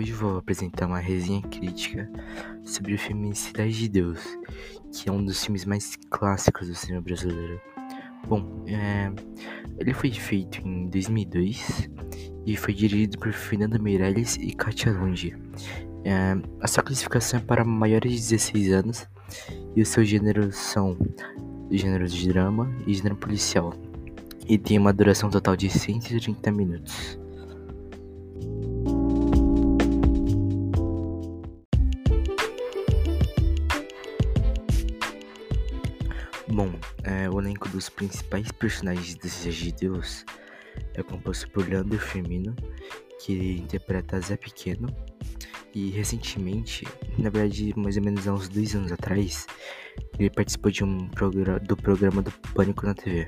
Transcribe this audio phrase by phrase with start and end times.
[0.00, 2.10] hoje vou apresentar uma resenha crítica
[2.64, 4.18] sobre o filme Cidade de Deus,
[4.90, 7.60] que é um dos filmes mais clássicos do cinema brasileiro.
[8.26, 9.12] Bom, é,
[9.78, 11.90] ele foi feito em 2002
[12.46, 15.36] e foi dirigido por Fernanda Meirelles e Katia Lunge.
[16.02, 19.06] É, a sua classificação é para maiores de 16 anos
[19.76, 20.96] e os seus gêneros são
[21.70, 23.74] gêneros de drama e gênero policial.
[24.48, 27.19] E tem uma duração total de 130 minutos.
[37.80, 40.26] Dos principais personagens de de Deus
[40.92, 42.54] é composto por Leandro Firmino,
[43.18, 44.94] que interpreta Zé Pequeno,
[45.74, 49.46] e recentemente, na verdade, mais ou menos há uns dois anos atrás,
[50.18, 53.26] ele participou de um programa do programa do Pânico na TV.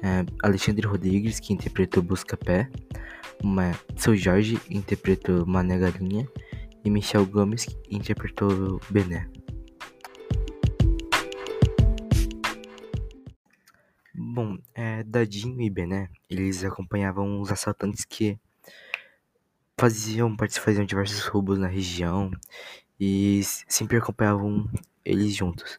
[0.00, 2.70] É, Alexandre Rodrigues, que interpretou Busca Pé,
[3.42, 6.28] uma, Seu Jorge interpretou Mané Galinha
[6.84, 9.28] e Michel Gomes interpretou Bené.
[14.36, 18.38] Bom, é, Dadinho e Bené, eles acompanhavam os assaltantes que
[19.80, 22.30] faziam, faziam diversos roubos na região
[23.00, 24.70] e sempre acompanhavam
[25.02, 25.78] eles juntos.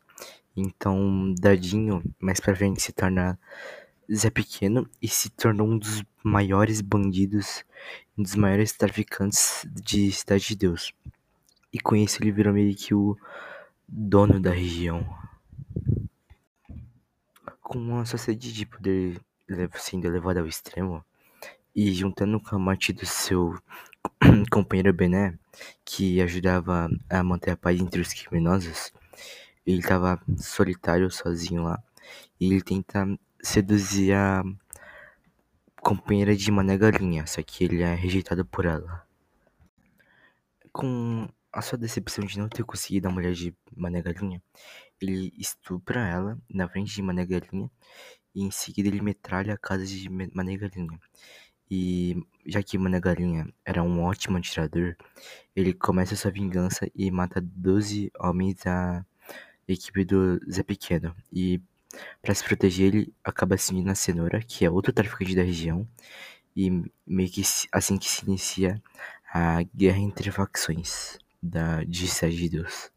[0.56, 3.40] Então, Dadinho, mais pra frente, se torna
[4.12, 7.64] Zé Pequeno e se tornou um dos maiores bandidos,
[8.18, 10.92] um dos maiores traficantes de Cidade de Deus.
[11.72, 13.16] E com isso ele virou meio que o
[13.88, 15.06] dono da região
[17.68, 19.20] com a sociedade de poder
[19.76, 21.04] sendo levada ao extremo
[21.76, 23.54] e juntando com a morte do seu
[24.50, 25.38] companheiro Bené,
[25.84, 28.94] que ajudava a manter a paz entre os criminosos,
[29.66, 31.84] ele estava solitário, sozinho lá,
[32.40, 33.06] e ele tenta
[33.44, 34.44] seduzir a
[35.82, 39.06] companheira de Mané Galinha, só que ele é rejeitado por ela.
[40.72, 41.28] Com
[41.58, 44.40] a sua decepção de não ter conseguido a mulher de Mané Galinha,
[45.02, 47.70] ele estupra ela na frente de Mané Galinha
[48.36, 51.00] e em seguida ele metralha a casa de Mané Galinha.
[51.70, 54.96] E já que Mané Galinha era um ótimo atirador,
[55.56, 59.04] ele começa sua vingança e mata 12 homens da
[59.68, 61.16] equipe do Zé Pequeno.
[61.34, 61.60] E
[62.22, 65.88] para se proteger, ele acaba assumindo a Cenoura, que é outro traficante da região,
[66.56, 66.70] e
[67.06, 67.42] meio que
[67.72, 68.82] assim que se inicia
[69.34, 72.92] a guerra entre facções da de de Deus.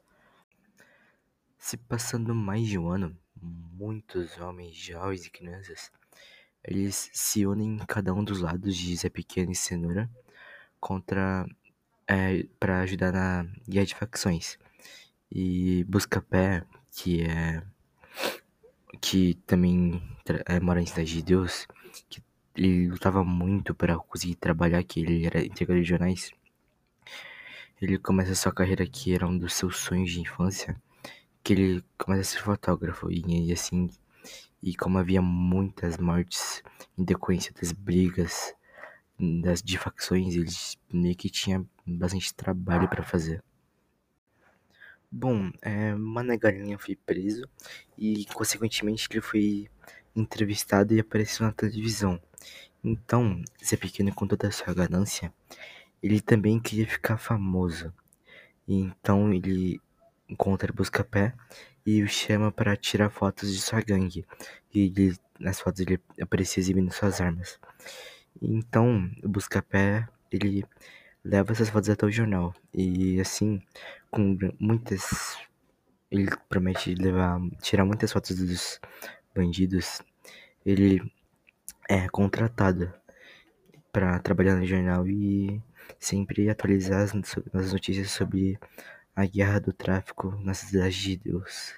[1.58, 5.90] Se passando mais de um ano, muitos homens, jovens e crianças,
[6.64, 10.10] eles se unem em cada um dos lados de Zé Pequeno e Cenoura
[10.78, 11.46] contra
[12.06, 14.58] é, para ajudar na guerra de facções.
[15.30, 17.62] E Buscapé, que é
[19.00, 20.02] que também
[20.46, 21.66] é, mora em Cidade de Deus,
[22.08, 22.22] que
[22.56, 26.32] ele lutava muito para conseguir trabalhar, que ele era entregador de jornais.
[27.80, 30.76] Ele começa sua carreira que era um dos seus sonhos de infância
[31.42, 33.88] que ele começa a ser fotógrafo e, e assim
[34.62, 36.62] e como havia muitas mortes
[36.98, 38.54] em decorrência das brigas
[39.18, 40.50] das de facções ele
[40.92, 43.42] meio que tinha bastante trabalho para fazer.
[45.10, 47.48] Bom é, Mané Galinha foi preso
[47.98, 49.68] e consequentemente ele foi
[50.14, 52.20] entrevistado e apareceu na televisão.
[52.84, 55.32] Então Zé Pequeno com toda a sua ganância
[56.02, 57.92] ele também queria ficar famoso
[58.72, 59.80] então ele
[60.28, 61.34] encontra Buscapé
[61.84, 64.24] e o chama para tirar fotos de sua gangue.
[64.72, 67.58] E ele, nas fotos ele aparecia exibindo suas armas.
[68.40, 70.64] Então, o Buscapé, ele
[71.24, 72.54] leva essas fotos até o jornal.
[72.72, 73.60] E assim,
[74.10, 75.36] com muitas.
[76.10, 78.80] Ele promete levar, tirar muitas fotos dos
[79.34, 80.00] bandidos.
[80.64, 81.02] Ele
[81.88, 82.92] é contratado
[83.92, 85.60] para trabalhar no jornal e
[85.98, 87.12] sempre atualizar as,
[87.52, 88.58] as notícias sobre
[89.14, 91.74] a guerra do tráfico na cidade de Deus.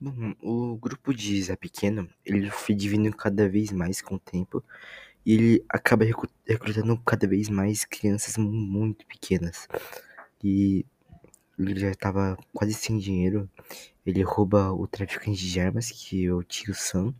[0.00, 4.62] Bom, o grupo de Zé Pequeno, ele foi dividindo cada vez mais com o tempo
[5.26, 6.04] e ele acaba
[6.46, 9.68] recrutando cada vez mais crianças muito pequenas.
[10.42, 10.86] E
[11.58, 13.50] ele já estava quase sem dinheiro.
[14.06, 17.12] Ele rouba o traficante de armas, que é o tio Sam,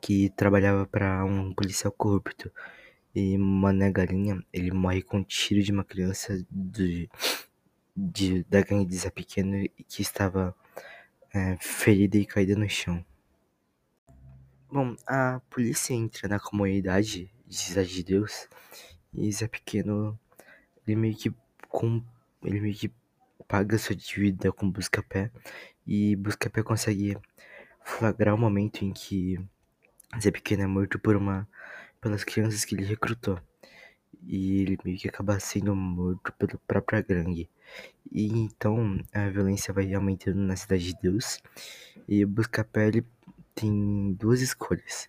[0.00, 2.50] que trabalhava para um policial corrupto.
[3.18, 7.08] E Mané Galinha, ele morre com um tiro de uma criança de,
[7.96, 8.58] de, da
[8.92, 10.54] Zé Pequeno que estava
[11.32, 13.02] é, ferida e caída no chão.
[14.70, 18.50] Bom, a polícia entra na comunidade de Cidade de Deus
[19.14, 20.20] e Zé Pequeno,
[20.86, 21.32] ele meio que,
[21.70, 22.04] com,
[22.44, 22.92] ele meio que
[23.48, 25.30] paga sua dívida com Buscapé
[25.86, 27.16] e Buscapé consegue
[27.82, 29.40] flagrar o momento em que
[30.20, 31.48] Zé Pequeno é morto por uma
[32.06, 33.36] pelas crianças que ele recrutou.
[34.28, 37.48] e ele meio que acaba sendo morto pela própria gangue.
[38.12, 41.40] E então a violência vai aumentando na Cidade de Deus
[42.08, 43.04] e o Buscapé ele
[43.54, 45.08] tem duas escolhas,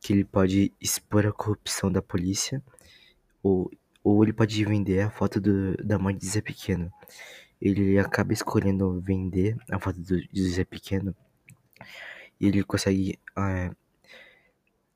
[0.00, 2.62] que ele pode expor a corrupção da polícia
[3.42, 3.70] ou,
[4.04, 6.92] ou ele pode vender a foto do, da mãe de Zé Pequeno.
[7.60, 11.14] Ele acaba escolhendo vender a foto do, de Zé Pequeno
[12.40, 13.70] e ele consegue é,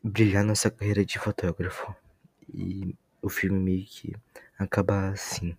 [0.03, 1.95] brilhar nessa carreira de fotógrafo.
[2.53, 4.15] E o filme meio que
[4.59, 5.57] acaba assim.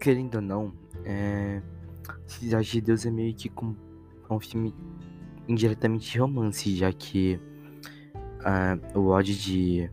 [0.00, 0.72] Querendo ou não,
[1.04, 1.60] é...
[2.26, 3.76] Cidade de Deus é meio que com...
[4.28, 4.74] é um filme
[5.46, 7.38] indiretamente romance, já que
[8.40, 9.90] uh, o ódio de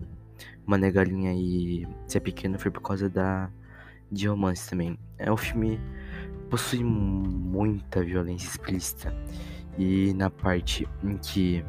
[0.66, 3.50] Mané Galinha e Ser Pequeno foi por causa da
[4.12, 4.98] de romance também.
[5.18, 5.80] É um filme
[6.50, 9.14] possui muita violência explícita
[9.78, 11.64] e na parte em que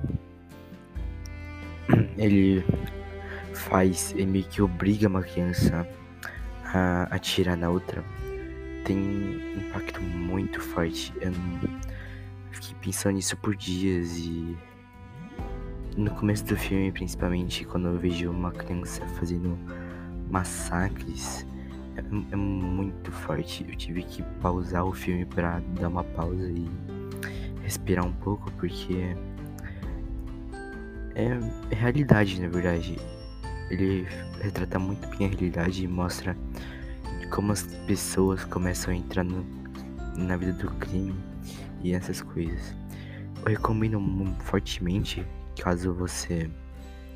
[2.16, 2.64] ele
[3.54, 5.86] faz, ele meio que obriga uma criança
[6.64, 8.04] a atirar na outra
[8.88, 11.12] tem um impacto muito forte.
[11.20, 11.32] Eu
[12.50, 14.56] fiquei pensando nisso por dias e
[15.98, 19.58] no começo do filme, principalmente, quando eu vejo uma criança fazendo
[20.30, 21.44] massacres,
[21.96, 23.66] é, é muito forte.
[23.68, 26.70] Eu tive que pausar o filme para dar uma pausa e
[27.64, 29.16] respirar um pouco, porque
[31.16, 31.36] é,
[31.72, 32.96] é realidade, na verdade.
[33.68, 34.06] Ele
[34.40, 36.36] retrata muito bem a realidade e mostra
[37.30, 39.44] como as pessoas começam a entrar no,
[40.16, 41.16] na vida do crime
[41.82, 42.72] e essas coisas.
[43.44, 44.00] Eu recomendo
[44.44, 45.26] fortemente,
[45.62, 46.50] caso você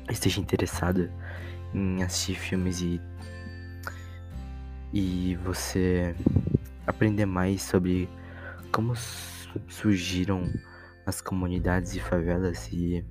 [0.09, 1.09] esteja interessado
[1.73, 3.01] em assistir filmes e,
[4.91, 6.15] e você
[6.85, 8.09] aprender mais sobre
[8.71, 8.93] como
[9.67, 10.43] surgiram
[11.05, 13.03] as comunidades e favelas e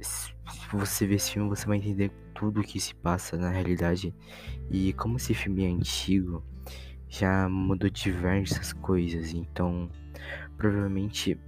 [0.00, 0.32] se
[0.72, 4.14] você ver esse filme você vai entender tudo o que se passa na realidade.
[4.70, 6.42] E como esse filme é antigo,
[7.08, 9.32] já mudou diversas coisas.
[9.32, 9.90] Então,
[10.56, 11.38] provavelmente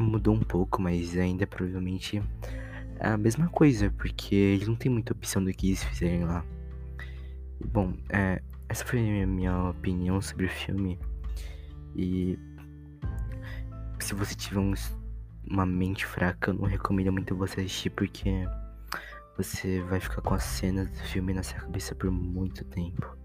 [0.00, 2.22] mudou um pouco, mas ainda provavelmente
[2.98, 6.44] é a mesma coisa, porque eles não tem muita opção do que eles fizerem lá.
[7.66, 10.98] Bom, é, essa foi a minha opinião sobre o filme.
[11.96, 12.38] E
[13.98, 14.74] se você tiver um,
[15.48, 18.46] uma mente fraca, eu não recomendo muito você assistir, porque
[19.36, 23.23] você vai ficar com as cenas do filme na sua cabeça por muito tempo.